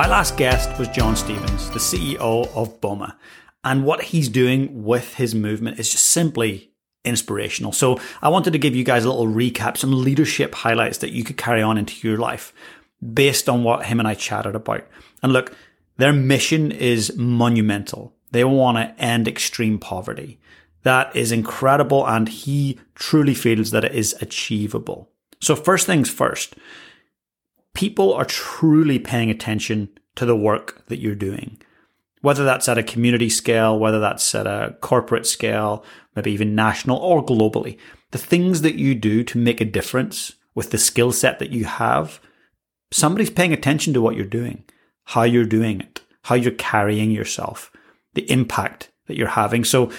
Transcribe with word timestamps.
My 0.00 0.08
last 0.08 0.38
guest 0.38 0.78
was 0.78 0.88
John 0.88 1.14
Stevens, 1.14 1.68
the 1.72 1.78
CEO 1.78 2.48
of 2.56 2.80
BOMA. 2.80 3.16
And 3.64 3.84
what 3.84 4.02
he's 4.02 4.30
doing 4.30 4.82
with 4.82 5.16
his 5.16 5.34
movement 5.34 5.78
is 5.78 5.90
just 5.90 6.06
simply 6.06 6.72
inspirational. 7.04 7.72
So 7.72 8.00
I 8.22 8.30
wanted 8.30 8.54
to 8.54 8.58
give 8.58 8.74
you 8.74 8.82
guys 8.82 9.04
a 9.04 9.10
little 9.10 9.26
recap, 9.30 9.76
some 9.76 9.92
leadership 9.92 10.54
highlights 10.54 10.96
that 10.98 11.12
you 11.12 11.22
could 11.22 11.36
carry 11.36 11.60
on 11.60 11.76
into 11.76 12.08
your 12.08 12.16
life 12.16 12.54
based 13.12 13.46
on 13.46 13.62
what 13.62 13.84
him 13.84 13.98
and 13.98 14.08
I 14.08 14.14
chatted 14.14 14.54
about. 14.54 14.86
And 15.22 15.34
look, 15.34 15.54
their 15.98 16.14
mission 16.14 16.72
is 16.72 17.14
monumental. 17.18 18.14
They 18.30 18.42
want 18.44 18.78
to 18.78 19.04
end 19.04 19.28
extreme 19.28 19.78
poverty. 19.78 20.40
That 20.82 21.14
is 21.14 21.30
incredible. 21.30 22.08
And 22.08 22.26
he 22.26 22.80
truly 22.94 23.34
feels 23.34 23.70
that 23.72 23.84
it 23.84 23.92
is 23.92 24.16
achievable. 24.22 25.10
So 25.42 25.54
first 25.54 25.86
things 25.86 26.08
first, 26.08 26.56
people 27.74 28.12
are 28.12 28.24
truly 28.24 28.98
paying 28.98 29.30
attention 29.30 29.88
to 30.16 30.26
the 30.26 30.36
work 30.36 30.86
that 30.86 31.00
you're 31.00 31.14
doing. 31.14 31.60
Whether 32.22 32.44
that's 32.44 32.68
at 32.68 32.78
a 32.78 32.82
community 32.82 33.30
scale, 33.30 33.78
whether 33.78 33.98
that's 33.98 34.34
at 34.34 34.46
a 34.46 34.76
corporate 34.80 35.26
scale, 35.26 35.84
maybe 36.14 36.32
even 36.32 36.54
national 36.54 36.98
or 36.98 37.24
globally, 37.24 37.78
the 38.10 38.18
things 38.18 38.62
that 38.62 38.74
you 38.74 38.94
do 38.94 39.24
to 39.24 39.38
make 39.38 39.60
a 39.60 39.64
difference 39.64 40.32
with 40.54 40.70
the 40.70 40.78
skill 40.78 41.12
set 41.12 41.38
that 41.38 41.50
you 41.50 41.64
have, 41.64 42.20
somebody's 42.90 43.30
paying 43.30 43.52
attention 43.52 43.94
to 43.94 44.02
what 44.02 44.16
you're 44.16 44.26
doing, 44.26 44.64
how 45.04 45.22
you're 45.22 45.44
doing 45.44 45.80
it, 45.80 46.02
how 46.24 46.34
you're 46.34 46.52
carrying 46.52 47.10
yourself, 47.10 47.70
the 48.14 48.30
impact 48.30 48.90
that 49.06 49.16
you're 49.16 49.28
having. 49.28 49.64
So 49.64 49.90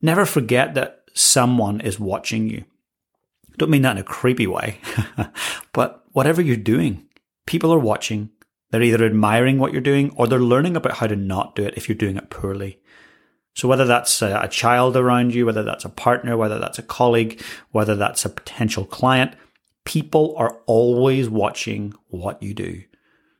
never 0.00 0.24
forget 0.26 0.74
that 0.74 1.02
someone 1.14 1.80
is 1.80 1.98
watching 1.98 2.48
you. 2.48 2.64
I 3.52 3.56
don't 3.56 3.70
mean 3.70 3.82
that 3.82 3.92
in 3.92 4.02
a 4.02 4.04
creepy 4.04 4.46
way, 4.46 4.80
but 5.72 6.04
whatever 6.12 6.42
you're 6.42 6.56
doing, 6.56 7.06
people 7.46 7.72
are 7.72 7.78
watching. 7.78 8.30
They're 8.74 8.82
either 8.82 9.04
admiring 9.04 9.60
what 9.60 9.70
you're 9.70 9.80
doing 9.80 10.12
or 10.16 10.26
they're 10.26 10.40
learning 10.40 10.74
about 10.74 10.96
how 10.96 11.06
to 11.06 11.14
not 11.14 11.54
do 11.54 11.62
it 11.62 11.74
if 11.76 11.88
you're 11.88 11.94
doing 11.94 12.16
it 12.16 12.28
poorly. 12.28 12.80
So 13.54 13.68
whether 13.68 13.84
that's 13.84 14.20
a, 14.20 14.40
a 14.42 14.48
child 14.48 14.96
around 14.96 15.32
you, 15.32 15.46
whether 15.46 15.62
that's 15.62 15.84
a 15.84 15.88
partner, 15.88 16.36
whether 16.36 16.58
that's 16.58 16.80
a 16.80 16.82
colleague, 16.82 17.40
whether 17.70 17.94
that's 17.94 18.24
a 18.24 18.28
potential 18.28 18.84
client, 18.84 19.36
people 19.84 20.34
are 20.36 20.58
always 20.66 21.30
watching 21.30 21.94
what 22.08 22.42
you 22.42 22.52
do. 22.52 22.82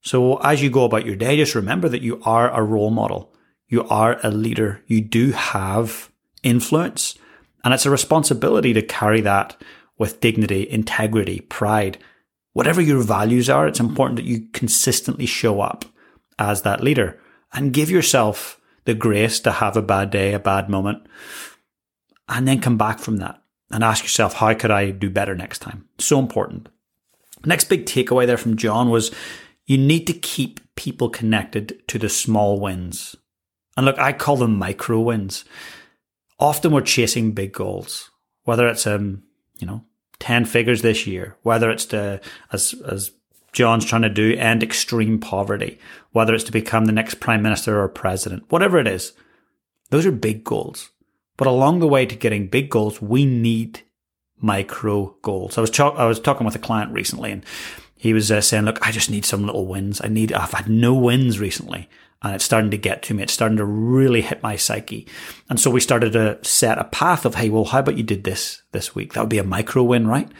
So 0.00 0.36
as 0.36 0.62
you 0.62 0.70
go 0.70 0.84
about 0.84 1.04
your 1.04 1.16
day, 1.16 1.36
just 1.36 1.56
remember 1.56 1.88
that 1.88 2.02
you 2.02 2.22
are 2.22 2.48
a 2.48 2.62
role 2.62 2.92
model. 2.92 3.34
You 3.66 3.82
are 3.88 4.20
a 4.22 4.30
leader. 4.30 4.84
You 4.86 5.00
do 5.00 5.32
have 5.32 6.08
influence 6.44 7.18
and 7.64 7.74
it's 7.74 7.84
a 7.84 7.90
responsibility 7.90 8.72
to 8.74 8.82
carry 8.82 9.22
that 9.22 9.60
with 9.98 10.20
dignity, 10.20 10.70
integrity, 10.70 11.40
pride, 11.40 11.98
whatever 12.56 12.80
your 12.80 13.02
values 13.02 13.50
are, 13.50 13.68
it's 13.68 13.80
important 13.80 14.16
that 14.16 14.24
you 14.24 14.48
consistently 14.54 15.26
show 15.26 15.60
up 15.60 15.84
as 16.38 16.62
that 16.62 16.82
leader 16.82 17.20
and 17.52 17.74
give 17.74 17.90
yourself 17.90 18.58
the 18.86 18.94
grace 18.94 19.40
to 19.40 19.52
have 19.52 19.76
a 19.76 19.82
bad 19.82 20.08
day, 20.08 20.32
a 20.32 20.38
bad 20.38 20.70
moment, 20.70 21.06
and 22.30 22.48
then 22.48 22.58
come 22.58 22.78
back 22.78 22.98
from 22.98 23.18
that 23.18 23.42
and 23.70 23.84
ask 23.84 24.02
yourself, 24.04 24.32
how 24.32 24.54
could 24.54 24.70
I 24.70 24.90
do 24.90 25.10
better 25.10 25.34
next 25.34 25.58
time? 25.58 25.86
So 25.98 26.18
important. 26.18 26.70
Next 27.44 27.64
big 27.64 27.84
takeaway 27.84 28.26
there 28.26 28.38
from 28.38 28.56
John 28.56 28.88
was 28.88 29.14
you 29.66 29.76
need 29.76 30.06
to 30.06 30.14
keep 30.14 30.60
people 30.76 31.10
connected 31.10 31.86
to 31.88 31.98
the 31.98 32.08
small 32.08 32.58
wins. 32.58 33.14
And 33.76 33.84
look, 33.84 33.98
I 33.98 34.14
call 34.14 34.38
them 34.38 34.56
micro 34.56 34.98
wins. 35.00 35.44
Often 36.40 36.72
we're 36.72 36.80
chasing 36.80 37.32
big 37.32 37.52
goals, 37.52 38.10
whether 38.44 38.66
it's, 38.66 38.86
um, 38.86 39.24
you 39.58 39.66
know, 39.66 39.84
10 40.20 40.44
figures 40.44 40.82
this 40.82 41.06
year, 41.06 41.36
whether 41.42 41.70
it's 41.70 41.86
to, 41.86 42.20
as, 42.52 42.74
as 42.86 43.12
John's 43.52 43.84
trying 43.84 44.02
to 44.02 44.08
do, 44.08 44.34
end 44.34 44.62
extreme 44.62 45.18
poverty, 45.18 45.78
whether 46.12 46.34
it's 46.34 46.44
to 46.44 46.52
become 46.52 46.84
the 46.84 46.92
next 46.92 47.20
prime 47.20 47.42
minister 47.42 47.80
or 47.80 47.88
president, 47.88 48.44
whatever 48.48 48.78
it 48.78 48.86
is. 48.86 49.12
Those 49.90 50.06
are 50.06 50.12
big 50.12 50.44
goals. 50.44 50.90
But 51.36 51.46
along 51.46 51.80
the 51.80 51.88
way 51.88 52.06
to 52.06 52.16
getting 52.16 52.48
big 52.48 52.70
goals, 52.70 53.00
we 53.00 53.26
need 53.26 53.82
micro 54.38 55.16
goals. 55.22 55.58
I 55.58 55.60
was, 55.60 55.78
I 55.78 56.06
was 56.06 56.20
talking 56.20 56.44
with 56.44 56.54
a 56.54 56.60
client 56.60 56.92
recently 56.92 57.32
and 57.32 57.44
he 57.96 58.12
was 58.12 58.30
uh, 58.30 58.40
saying, 58.40 58.64
look, 58.64 58.86
I 58.86 58.92
just 58.92 59.10
need 59.10 59.24
some 59.24 59.44
little 59.44 59.66
wins. 59.66 60.00
I 60.02 60.08
need, 60.08 60.32
I've 60.32 60.52
had 60.52 60.68
no 60.68 60.94
wins 60.94 61.38
recently 61.38 61.88
and 62.22 62.34
it's 62.34 62.44
starting 62.44 62.70
to 62.70 62.78
get 62.78 63.02
to 63.02 63.14
me. 63.14 63.22
It's 63.22 63.32
starting 63.32 63.58
to 63.58 63.64
really 63.64 64.22
hit 64.22 64.42
my 64.42 64.56
psyche. 64.56 65.06
And 65.48 65.60
so 65.60 65.70
we 65.70 65.80
started 65.80 66.12
to 66.14 66.38
set 66.42 66.78
a 66.78 66.84
path 66.84 67.24
of, 67.24 67.34
hey, 67.34 67.50
well, 67.50 67.64
how 67.64 67.80
about 67.80 67.98
you 67.98 68.02
did 68.02 68.24
this 68.24 68.62
this 68.72 68.94
week? 68.94 69.12
That 69.12 69.20
would 69.20 69.30
be 69.30 69.38
a 69.38 69.44
micro 69.44 69.82
win, 69.82 70.06
right? 70.06 70.30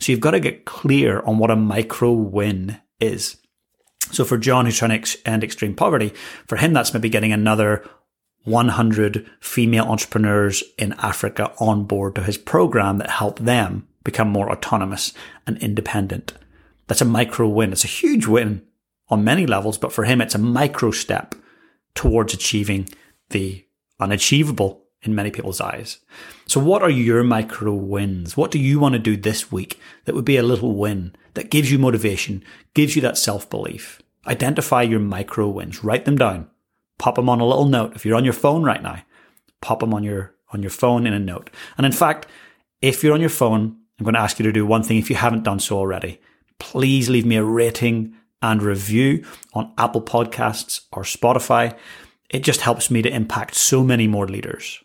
So 0.00 0.12
you've 0.12 0.20
got 0.20 0.32
to 0.32 0.40
get 0.40 0.64
clear 0.64 1.20
on 1.20 1.38
what 1.38 1.50
a 1.50 1.56
micro 1.56 2.12
win 2.12 2.80
is. 3.00 3.36
So 4.12 4.24
for 4.24 4.36
John, 4.36 4.66
who's 4.66 4.78
trying 4.78 5.00
to 5.00 5.28
end 5.28 5.42
extreme 5.42 5.74
poverty, 5.74 6.12
for 6.46 6.56
him, 6.56 6.72
that's 6.72 6.92
maybe 6.92 7.08
getting 7.08 7.32
another 7.32 7.88
100 8.44 9.28
female 9.40 9.84
entrepreneurs 9.84 10.62
in 10.78 10.92
Africa 10.94 11.52
on 11.58 11.84
board 11.84 12.14
to 12.14 12.22
his 12.22 12.36
program 12.36 12.98
that 12.98 13.10
help 13.10 13.38
them 13.38 13.88
become 14.04 14.28
more 14.28 14.52
autonomous 14.52 15.14
and 15.46 15.56
independent. 15.58 16.34
That's 16.86 17.00
a 17.00 17.06
micro 17.06 17.48
win. 17.48 17.72
It's 17.72 17.84
a 17.84 17.88
huge 17.88 18.26
win 18.26 18.66
on 19.08 19.24
many 19.24 19.46
levels, 19.46 19.78
but 19.78 19.92
for 19.92 20.04
him, 20.04 20.20
it's 20.20 20.34
a 20.34 20.38
micro 20.38 20.90
step 20.90 21.34
towards 21.94 22.34
achieving 22.34 22.88
the 23.30 23.64
unachievable 24.00 24.84
in 25.02 25.14
many 25.14 25.30
people's 25.30 25.60
eyes. 25.60 25.98
So 26.46 26.60
what 26.60 26.82
are 26.82 26.90
your 26.90 27.22
micro 27.22 27.74
wins? 27.74 28.36
What 28.36 28.50
do 28.50 28.58
you 28.58 28.80
want 28.80 28.94
to 28.94 28.98
do 28.98 29.16
this 29.16 29.52
week 29.52 29.78
that 30.04 30.14
would 30.14 30.24
be 30.24 30.36
a 30.36 30.42
little 30.42 30.74
win 30.74 31.14
that 31.34 31.50
gives 31.50 31.70
you 31.70 31.78
motivation, 31.78 32.42
gives 32.74 32.96
you 32.96 33.02
that 33.02 33.18
self 33.18 33.48
belief? 33.50 34.00
Identify 34.26 34.82
your 34.82 35.00
micro 35.00 35.48
wins, 35.48 35.84
write 35.84 36.06
them 36.06 36.16
down, 36.16 36.48
pop 36.98 37.16
them 37.16 37.28
on 37.28 37.40
a 37.40 37.46
little 37.46 37.66
note. 37.66 37.94
If 37.94 38.06
you're 38.06 38.16
on 38.16 38.24
your 38.24 38.32
phone 38.32 38.64
right 38.64 38.82
now, 38.82 39.02
pop 39.60 39.80
them 39.80 39.92
on 39.92 40.02
your, 40.02 40.34
on 40.52 40.62
your 40.62 40.70
phone 40.70 41.06
in 41.06 41.12
a 41.12 41.18
note. 41.18 41.50
And 41.76 41.84
in 41.84 41.92
fact, 41.92 42.26
if 42.80 43.04
you're 43.04 43.14
on 43.14 43.20
your 43.20 43.30
phone, 43.30 43.76
I'm 43.98 44.04
going 44.04 44.14
to 44.14 44.20
ask 44.20 44.38
you 44.38 44.44
to 44.44 44.52
do 44.52 44.66
one 44.66 44.82
thing 44.82 44.96
if 44.96 45.10
you 45.10 45.16
haven't 45.16 45.44
done 45.44 45.60
so 45.60 45.76
already. 45.76 46.20
Please 46.58 47.10
leave 47.10 47.26
me 47.26 47.36
a 47.36 47.44
rating 47.44 48.14
and 48.44 48.62
review 48.62 49.24
on 49.54 49.72
Apple 49.78 50.02
Podcasts 50.02 50.82
or 50.92 51.02
Spotify. 51.02 51.76
It 52.28 52.42
just 52.42 52.60
helps 52.60 52.90
me 52.90 53.00
to 53.00 53.14
impact 53.14 53.54
so 53.54 53.82
many 53.82 54.06
more 54.06 54.28
leaders. 54.28 54.82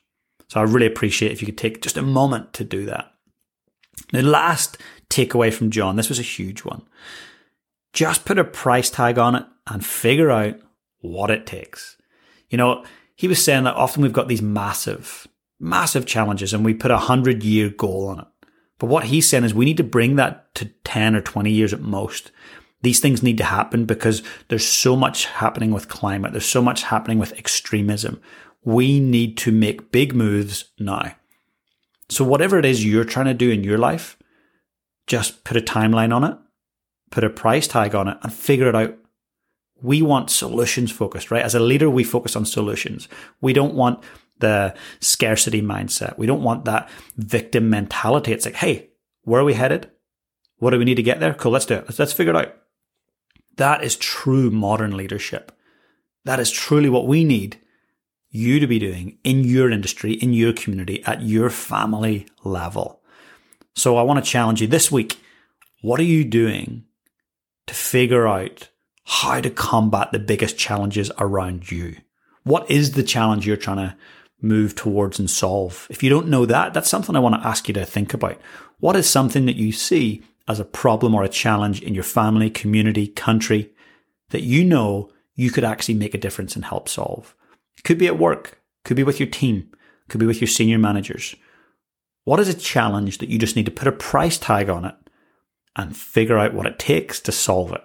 So 0.48 0.62
I 0.62 0.64
really 0.64 0.86
appreciate 0.86 1.34
if 1.34 1.42
you 1.42 1.46
could 1.46 1.58
take 1.58 1.82
just 1.82 1.98
a 1.98 2.02
moment 2.02 2.54
to 2.54 2.64
do 2.64 2.86
that. 2.86 3.12
The 4.14 4.24
last 4.24 4.78
takeaway 5.10 5.54
from 5.54 5.72
John, 5.72 5.98
this 5.98 6.10
was 6.10 6.20
a 6.20 6.24
huge 6.24 6.62
one. 6.62 6.84
Just 7.92 8.24
put 8.24 8.40
a 8.40 8.46
price 8.46 8.90
tag 8.90 9.18
on 9.18 9.36
it 9.36 9.46
and 9.68 9.86
figure 9.86 10.32
out 10.32 10.56
what 11.02 11.30
it 11.30 11.46
takes. 11.46 11.98
You 12.50 12.58
know, 12.58 12.86
he 13.16 13.28
was 13.28 13.44
saying 13.44 13.66
that 13.66 13.76
often 13.76 14.02
we've 14.02 14.14
got 14.14 14.30
these 14.30 14.42
massive, 14.42 15.28
massive 15.60 16.06
challenges 16.06 16.54
and 16.54 16.64
we 16.64 16.74
put 16.74 16.92
a 16.92 16.98
hundred 16.98 17.44
year 17.44 17.70
goal 17.70 18.08
on 18.08 18.20
it. 18.20 18.28
But 18.78 18.88
what 18.88 19.06
he's 19.06 19.28
saying 19.28 19.44
is 19.44 19.54
we 19.54 19.66
need 19.66 19.78
to 19.78 19.84
bring 19.84 20.16
that 20.16 20.56
to 20.56 20.66
10 20.86 21.16
or 21.16 21.22
20 21.22 21.52
years 21.52 21.74
at 21.74 21.82
most. 21.82 22.32
These 22.82 23.00
things 23.00 23.22
need 23.22 23.38
to 23.40 23.44
happen 23.44 23.86
because 23.86 24.24
there's 24.48 24.66
so 24.66 24.96
much 24.96 25.26
happening 25.26 25.72
with 25.72 25.90
climate. 25.90 26.32
There's 26.32 26.46
so 26.46 26.62
much 26.62 26.84
happening 26.84 27.20
with 27.20 27.38
extremism. 27.38 28.22
We 28.64 29.00
need 29.00 29.38
to 29.40 29.52
make 29.52 29.92
big 29.92 30.14
moves 30.16 30.66
now. 30.80 31.16
So 32.10 32.24
whatever 32.24 32.58
it 32.58 32.66
is 32.66 32.86
you're 32.86 33.04
trying 33.04 33.28
to 33.28 33.34
do 33.34 33.52
in 33.52 33.64
your 33.64 33.78
life, 33.78 34.18
just 35.08 35.44
put 35.44 35.58
a 35.58 35.62
timeline 35.62 36.14
on 36.16 36.24
it, 36.24 36.38
put 37.12 37.24
a 37.24 37.30
price 37.30 37.68
tag 37.68 37.96
on 37.96 38.08
it 38.08 38.18
and 38.22 38.34
figure 38.34 38.70
it 38.70 38.76
out. 38.76 38.96
We 39.82 40.02
want 40.02 40.30
solutions 40.30 40.92
focused, 40.92 41.32
right? 41.32 41.44
As 41.44 41.56
a 41.56 41.60
leader, 41.60 41.90
we 41.90 42.04
focus 42.04 42.36
on 42.36 42.46
solutions. 42.46 43.08
We 43.42 43.54
don't 43.54 43.76
want 43.76 44.04
the 44.40 44.74
scarcity 45.00 45.62
mindset. 45.62 46.18
We 46.18 46.28
don't 46.28 46.44
want 46.44 46.66
that 46.66 46.90
victim 47.18 47.70
mentality. 47.70 48.32
It's 48.32 48.46
like, 48.46 48.56
hey, 48.56 48.90
where 49.24 49.42
are 49.42 49.46
we 49.46 49.54
headed? 49.54 49.90
What 50.58 50.72
do 50.72 50.80
we 50.80 50.86
need 50.86 50.96
to 50.96 51.04
get 51.04 51.20
there? 51.20 51.34
Cool, 51.34 51.52
let's 51.52 51.66
do 51.66 51.76
it. 51.76 51.86
Let's, 51.86 52.00
let's 52.00 52.14
figure 52.14 52.34
it 52.34 52.38
out. 52.38 52.56
That 53.60 53.84
is 53.84 53.98
true 53.98 54.50
modern 54.50 54.96
leadership. 54.96 55.52
That 56.24 56.40
is 56.40 56.50
truly 56.50 56.88
what 56.88 57.08
we 57.08 57.26
need 57.26 57.60
you 58.30 58.58
to 58.62 58.68
be 58.68 58.80
doing 58.80 59.18
in 59.26 59.44
your 59.44 59.70
industry, 59.70 60.14
in 60.14 60.32
your 60.32 60.54
community, 60.54 61.04
at 61.04 61.24
your 61.24 61.50
family 61.50 62.26
level. 62.46 63.02
So 63.76 63.98
I 63.98 64.04
want 64.04 64.24
to 64.24 64.32
challenge 64.32 64.62
you 64.62 64.68
this 64.68 64.90
week. 64.90 65.20
What 65.82 66.00
are 66.00 66.04
you 66.04 66.24
doing 66.24 66.86
to 67.68 67.74
figure 67.74 68.30
out 68.30 68.70
how 69.04 69.42
to 69.42 69.50
combat 69.50 70.14
the 70.14 70.20
biggest 70.20 70.58
challenges 70.58 71.12
around 71.20 71.70
you? 71.70 71.98
What 72.44 72.72
is 72.72 72.94
the 72.94 73.04
challenge 73.04 73.46
you're 73.46 73.58
trying 73.58 73.90
to 73.90 73.98
move 74.42 74.74
towards 74.74 75.20
and 75.20 75.30
solve? 75.30 75.86
If 75.90 76.02
you 76.02 76.10
don't 76.10 76.30
know 76.30 76.46
that, 76.46 76.74
that's 76.74 76.90
something 76.90 77.14
I 77.14 77.20
want 77.20 77.36
to 77.36 77.46
ask 77.46 77.68
you 77.68 77.74
to 77.74 77.86
think 77.86 78.14
about. 78.14 78.40
What 78.80 78.96
is 78.96 79.10
something 79.10 79.48
that 79.48 79.58
you 79.58 79.74
see 79.74 80.24
as 80.50 80.60
a 80.60 80.66
problem 80.66 81.14
or 81.14 81.24
a 81.24 81.30
challenge 81.30 81.82
in 81.82 81.94
your 81.94 82.04
family, 82.04 82.50
community, 82.50 83.08
country 83.08 83.72
that 84.32 84.42
you 84.42 84.66
know 84.66 85.12
you 85.36 85.52
could 85.52 85.64
actually 85.64 85.94
make 85.94 86.16
a 86.16 86.18
difference 86.18 86.56
and 86.56 86.66
help 86.66 86.90
solve. 86.90 87.36
It 87.78 87.84
could 87.84 88.00
be 88.00 88.08
at 88.08 88.20
work, 88.20 88.60
could 88.84 88.98
be 88.98 89.04
with 89.04 89.20
your 89.20 89.30
team, 89.30 89.72
could 90.10 90.20
be 90.20 90.26
with 90.26 90.42
your 90.42 90.48
senior 90.48 90.80
managers. 90.80 91.36
What 92.26 92.40
is 92.40 92.50
a 92.50 92.54
challenge 92.54 93.20
that 93.20 93.30
you 93.30 93.40
just 93.40 93.56
need 93.56 93.66
to 93.66 93.72
put 93.72 93.88
a 93.88 93.92
price 93.92 94.38
tag 94.38 94.70
on 94.70 94.86
it 94.86 94.96
and 95.76 95.96
figure 95.96 96.38
out 96.38 96.54
what 96.54 96.66
it 96.66 96.80
takes 96.80 97.20
to 97.22 97.32
solve 97.32 97.72
it? 97.72 97.84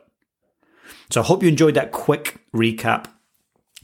So 1.11 1.21
I 1.21 1.25
hope 1.25 1.43
you 1.43 1.49
enjoyed 1.49 1.75
that 1.75 1.93
quick 1.93 2.41
recap. 2.55 3.07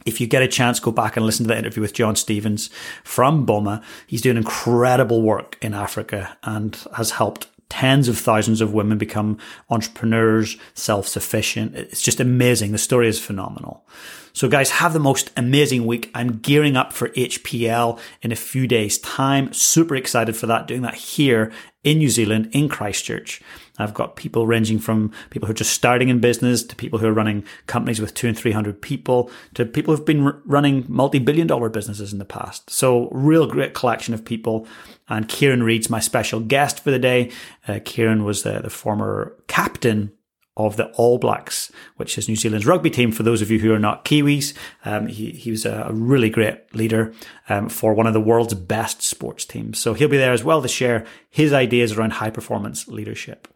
If 0.07 0.21
you 0.21 0.27
get 0.27 0.43
a 0.43 0.49
chance, 0.49 0.81
go 0.81 0.91
back 0.91 1.17
and 1.17 1.27
listen 1.27 1.45
to 1.45 1.49
the 1.53 1.59
interview 1.59 1.83
with 1.83 1.93
John 1.93 2.17
Stevens 2.17 2.71
from 3.05 3.47
BOMA. 3.47 3.83
He's 4.07 4.23
doing 4.23 4.39
incredible 4.39 5.21
work 5.21 5.59
in 5.61 5.75
Africa 5.75 6.39
and 6.43 6.83
has 6.97 7.13
helped 7.13 7.47
tens 7.71 8.09
of 8.09 8.19
thousands 8.19 8.61
of 8.61 8.75
women 8.75 8.99
become 8.99 9.39
entrepreneurs, 9.71 10.59
self 10.75 11.09
sufficient. 11.09 11.75
It's 11.75 12.03
just 12.03 12.21
amazing. 12.21 12.73
The 12.73 12.79
story 12.79 13.09
is 13.09 13.19
phenomenal. 13.19 13.87
So, 14.33 14.49
guys, 14.49 14.71
have 14.71 14.93
the 14.93 15.01
most 15.01 15.31
amazing 15.37 15.87
week. 15.87 16.11
I'm 16.15 16.39
gearing 16.39 16.77
up 16.77 16.93
for 16.93 17.09
HPL 17.11 17.99
in 18.23 18.31
a 18.31 18.37
few 18.37 18.67
days' 18.67 18.99
time. 18.99 19.53
Super 19.53 19.97
excited 19.97 20.37
for 20.37 20.47
that, 20.47 20.67
doing 20.67 20.83
that 20.83 20.95
here 20.95 21.51
in 21.83 21.99
New 21.99 22.11
Zealand, 22.11 22.51
in 22.53 22.69
Christchurch. 22.69 23.41
I've 23.83 23.95
got 23.95 24.17
people 24.17 24.47
ranging 24.47 24.79
from 24.79 25.13
people 25.31 25.47
who 25.47 25.53
are 25.53 25.55
just 25.55 25.73
starting 25.73 26.09
in 26.09 26.21
business 26.21 26.63
to 26.65 26.77
people 26.77 26.99
who 26.99 27.07
are 27.07 27.13
running 27.13 27.45
companies 27.67 28.01
with 28.01 28.15
two 28.15 28.29
and 28.29 28.37
300 28.37 28.81
people 28.81 29.31
to 29.55 29.65
people 29.65 29.95
who've 29.95 30.07
been 30.07 30.41
running 30.45 30.85
multi 30.89 31.19
billion 31.19 31.47
dollar 31.47 31.69
businesses 31.69 32.13
in 32.13 32.19
the 32.19 32.25
past. 32.25 32.71
So, 32.71 33.09
real 33.11 33.47
great 33.47 33.75
collection 33.75 34.15
of 34.15 34.25
people. 34.25 34.67
And 35.09 35.29
Kieran 35.29 35.65
Read's 35.65 35.91
my 35.91 35.99
special 35.99 36.39
guest 36.39 36.81
for 36.81 36.93
the 36.93 36.99
day. 36.99 37.33
Uh, 37.67 37.81
Kieran 37.85 38.25
was 38.25 38.45
the, 38.45 38.61
the 38.61 38.71
former 38.71 39.37
captain 39.49 40.13
of 40.57 40.77
the 40.77 40.87
All 40.93 41.19
Blacks, 41.19 41.73
which 41.97 42.19
is 42.19 42.29
New 42.29 42.37
Zealand's 42.37 42.67
rugby 42.67 42.91
team. 42.91 43.13
For 43.13 43.23
those 43.23 43.41
of 43.41 43.51
you 43.51 43.59
who 43.59 43.73
are 43.73 43.79
not 43.79 44.05
Kiwis, 44.05 44.55
um, 44.85 45.07
he, 45.07 45.31
he 45.31 45.51
was 45.51 45.65
a, 45.65 45.89
really 45.91 46.31
great 46.31 46.75
leader 46.75 47.13
um, 47.49 47.69
for 47.69 47.95
one 47.95 48.07
of 48.07 48.15
the 48.15 48.21
world's 48.21 48.55
best 48.55 49.03
sports 49.03 49.45
teams. 49.45 49.79
So 49.79 49.95
he'll 49.95 50.09
be 50.09 50.17
there 50.17 50.33
as 50.33 50.45
well 50.45 50.61
to 50.63 50.69
share 50.69 51.07
his 51.29 51.53
ideas 51.53 51.93
around 51.93 52.15
high 52.15 52.31
performance 52.31 52.89
leadership. 52.89 53.49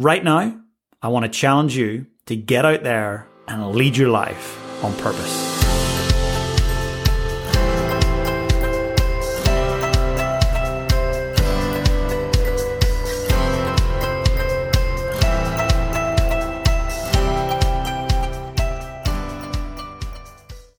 Right 0.00 0.22
now, 0.22 0.60
I 1.02 1.08
want 1.08 1.24
to 1.24 1.28
challenge 1.28 1.76
you 1.76 2.06
to 2.26 2.36
get 2.36 2.64
out 2.64 2.84
there 2.84 3.26
and 3.48 3.74
lead 3.74 3.96
your 3.96 4.10
life 4.10 4.84
on 4.84 4.94
purpose. 4.98 5.57